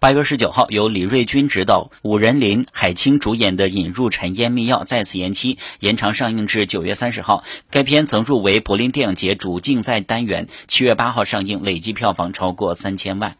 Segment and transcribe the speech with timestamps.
[0.00, 7.42] 八月十九号，由李瑞军执导、武仁林、海清主演的《引入尘烟密钥》再次延期，延长上映至九月三十号。
[7.68, 13.38] 该片曾入围柏林电影节主竞赛单元，七月八号上映，累计票房超过三千万。